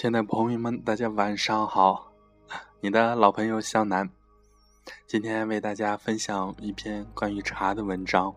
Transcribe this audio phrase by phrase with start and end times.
[0.00, 2.12] 亲爱的朋友们，大家晚上好！
[2.80, 4.08] 你的老朋友向南，
[5.08, 8.32] 今天为大家分享一篇关于茶的文章。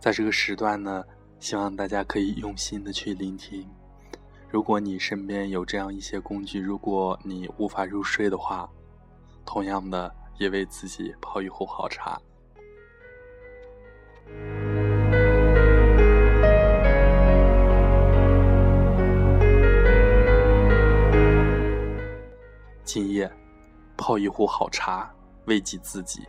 [0.00, 1.04] 在这个时段呢，
[1.38, 3.64] 希望大家可以用心的去聆听。
[4.50, 8.68] 如果你身边有这样一些工具，如果你无法入睡的话，
[9.46, 12.20] 同样的，也为自己泡一壶好茶。
[22.82, 23.30] 今夜，
[23.96, 25.12] 泡一壶好茶，
[25.46, 26.26] 慰藉自己。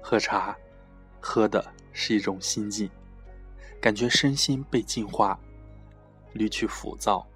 [0.00, 0.56] 喝茶，
[1.20, 1.64] 喝的。
[1.92, 2.90] 是一种心境，
[3.80, 5.38] 感觉身心被净化，
[6.32, 7.26] 滤去浮躁，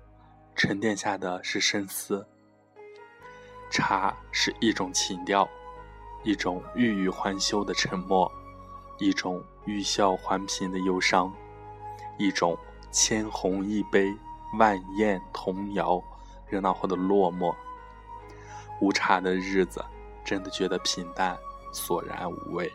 [0.55, 2.27] 沉淀下的是深思。
[3.71, 5.49] 茶是一种情调，
[6.23, 8.31] 一种欲语还休的沉默，
[8.99, 11.33] 一种欲笑还颦的忧伤，
[12.17, 12.57] 一种
[12.91, 14.15] 千红一杯，
[14.59, 16.03] 万艳童谣，
[16.49, 17.55] 热闹后的落寞。
[18.81, 19.85] 无茶的日子，
[20.25, 21.37] 真的觉得平淡，
[21.73, 22.73] 索然无味。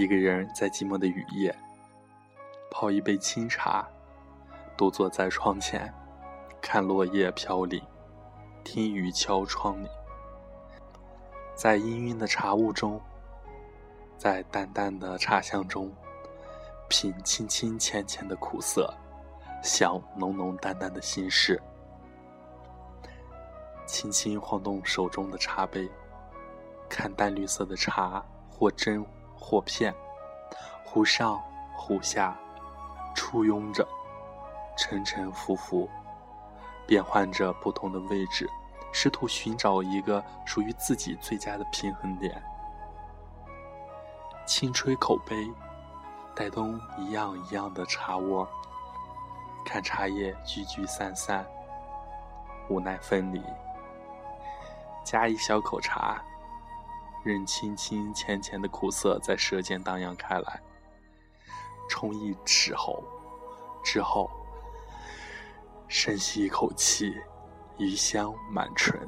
[0.00, 1.54] 一个人在寂寞的雨夜，
[2.70, 3.86] 泡一杯清茶，
[4.74, 5.92] 独坐在窗前，
[6.58, 7.82] 看落叶飘零，
[8.64, 9.88] 听雨敲窗棂，
[11.54, 12.98] 在氤氲的茶雾中，
[14.16, 15.92] 在淡淡的茶香中，
[16.88, 18.90] 品清清浅浅的苦涩，
[19.62, 21.60] 想浓浓淡淡的心事，
[23.84, 25.86] 轻轻晃动手中的茶杯，
[26.88, 29.04] 看淡绿色的茶，或真。
[29.40, 29.92] 或片，
[30.84, 31.42] 忽上
[31.74, 32.36] 忽下，
[33.14, 33.88] 簇拥着，
[34.76, 35.88] 沉沉浮浮，
[36.86, 38.48] 变换着不同的位置，
[38.92, 42.40] 试图寻找一个属于自己最佳的平衡点。
[44.46, 45.50] 轻吹口杯，
[46.34, 48.46] 带动一样一样的茶窝，
[49.64, 51.46] 看茶叶聚聚散散，
[52.68, 53.42] 无奈分离。
[55.02, 56.22] 加一小口茶。
[57.22, 60.62] 任清清浅浅的苦涩在舌尖荡漾开来，
[61.88, 63.02] 冲溢齿喉，
[63.84, 64.30] 之后
[65.88, 67.14] 深吸一口气，
[67.76, 68.98] 余香满唇，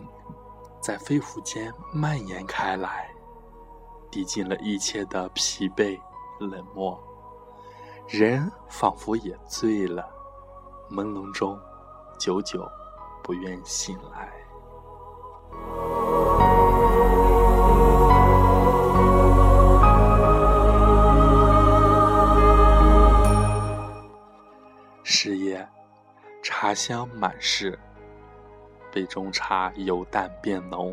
[0.80, 3.08] 在肺腑间蔓延开来，
[4.10, 5.98] 抵尽了一切的疲惫
[6.38, 7.00] 冷漠，
[8.08, 10.06] 人仿佛也醉了，
[10.90, 11.58] 朦胧中，
[12.18, 12.68] 久久
[13.22, 14.32] 不愿醒来。
[26.84, 27.78] 香满室，
[28.90, 30.92] 杯中茶由淡变浓，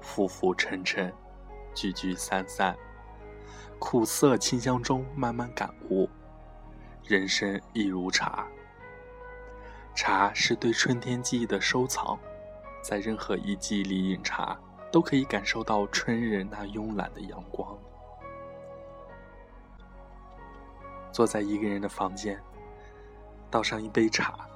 [0.00, 1.14] 浮浮沉沉，
[1.72, 2.76] 聚聚散散，
[3.78, 6.10] 苦涩清香中慢慢感悟，
[7.04, 8.48] 人生亦如茶。
[9.94, 12.18] 茶是对春天记忆的收藏，
[12.82, 14.58] 在任何一季里饮茶，
[14.90, 17.78] 都可以感受到春日那慵懒的阳光。
[21.12, 22.42] 坐在一个人的房间。
[23.48, 24.48] 倒上一杯茶，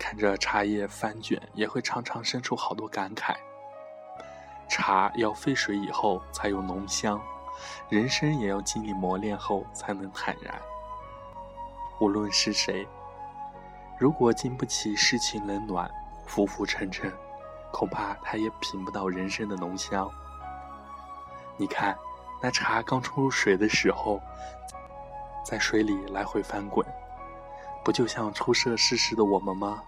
[0.00, 3.36] 看着茶叶翻卷，也会常常生出好多感慨。
[4.66, 7.20] 茶要沸水以后才有浓香，
[7.90, 10.58] 人生也要经历磨练后才能坦然。
[12.00, 12.88] 无论是谁，
[13.98, 15.88] 如果经不起世情冷暖，
[16.24, 17.12] 浮浮沉沉，
[17.70, 20.10] 恐怕他也品不到人生的浓香。
[21.58, 21.94] 你看，
[22.42, 24.18] 那茶刚冲入水的时候，
[25.44, 26.84] 在水里来回翻滚。
[27.84, 29.82] 不就像初涉世事的我们吗？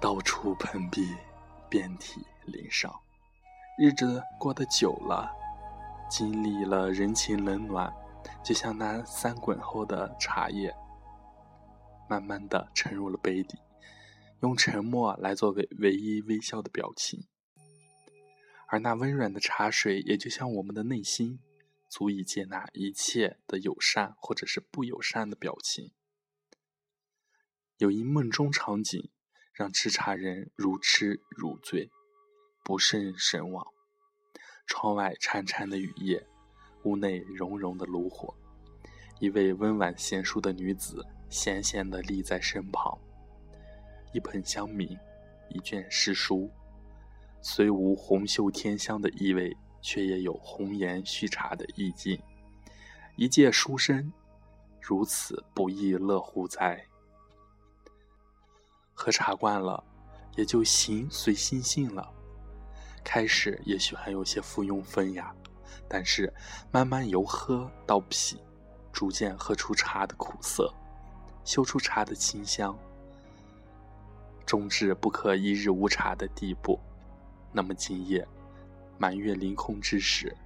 [0.00, 1.14] 到处碰壁，
[1.68, 2.92] 遍体鳞伤。
[3.78, 5.30] 日子过得久了，
[6.10, 7.92] 经历了人情冷暖，
[8.44, 10.74] 就像那三滚后的茶叶，
[12.08, 13.58] 慢慢的沉入了杯底，
[14.42, 17.26] 用沉默来作为唯一微笑的表情。
[18.68, 21.40] 而那温软的茶水，也就像我们的内心。
[21.90, 25.90] 足以接纳一切的友善或者是不友善的表情。
[27.78, 29.08] 有一梦中场景，
[29.58, 31.90] 让吃茶人如痴如醉，
[32.62, 33.66] 不胜神往。
[34.68, 36.24] 窗外潺潺的雨夜，
[36.84, 38.32] 屋内融融的炉火，
[39.18, 42.96] 一位温婉贤淑的女子闲闲地立在身旁，
[44.12, 44.96] 一盆香茗，
[45.48, 46.48] 一卷诗书，
[47.42, 52.16] 虽无红袖添香的意味，却也有红颜续茶的意境。
[53.16, 54.12] 一介书生，
[54.80, 56.80] 如此不亦乐乎哉？
[59.00, 59.82] 喝茶惯了，
[60.34, 62.12] 也就行随心性了。
[63.04, 65.32] 开始也许还有些附庸风雅，
[65.88, 66.34] 但是
[66.72, 68.36] 慢慢由喝到品，
[68.92, 70.68] 逐渐喝出茶的苦涩，
[71.44, 72.76] 嗅出茶的清香，
[74.44, 76.76] 终至不可一日无茶的地步。
[77.52, 78.26] 那么今夜，
[78.98, 80.36] 满月临空之时，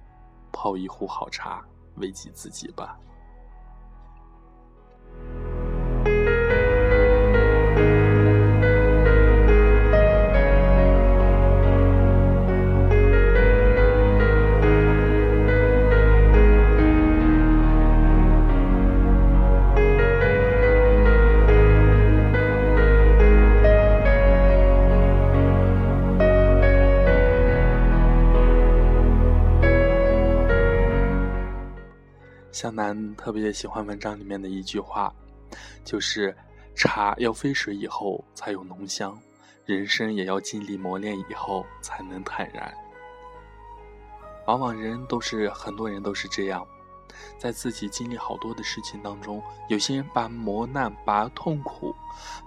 [0.51, 1.65] 泡一壶好茶，
[1.95, 2.99] 慰藉自己吧。
[32.53, 35.11] 向南特别喜欢文章里面的一句话，
[35.83, 36.37] 就是
[36.77, 39.19] “茶要沸水以后才有浓香，
[39.65, 42.71] 人生也要经历磨练以后才能坦然。”
[44.45, 46.63] 往往人都是很多人都是这样，
[47.39, 51.95] 在自己经历好多的事情当中，有些人把磨难、把痛苦、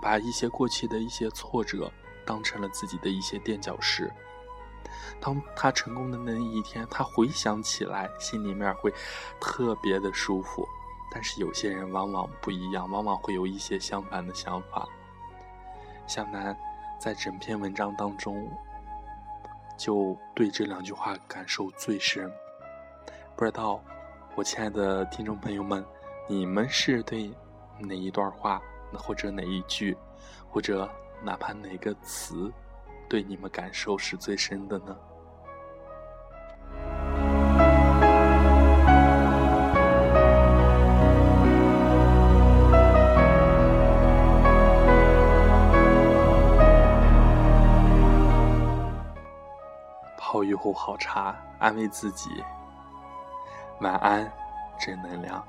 [0.01, 1.91] 把一些过去的一些挫折
[2.25, 4.09] 当成了自己的一些垫脚石。
[5.21, 8.93] 当他成功的那一天，他回想起来，心里面会
[9.41, 10.67] 特别的舒服。
[11.11, 14.87] 但是有些人往往不一样，往往会有一些相反的想法。
[16.07, 16.57] 向南
[17.01, 18.51] 在整篇文章当中，
[19.77, 22.31] 就对这两句话感受最深。
[23.37, 23.83] 不知道
[24.35, 25.85] 我亲爱的听众朋友们，
[26.29, 27.33] 你们是对
[27.79, 28.61] 哪一段话，
[28.93, 29.97] 或者哪一句，
[30.49, 30.89] 或者
[31.23, 32.53] 哪怕哪个词？
[33.09, 34.97] 对你们感受是最深的呢？
[50.19, 52.29] 泡一壶好茶，安慰自己。
[53.81, 54.31] 晚安，
[54.81, 55.43] 正能量。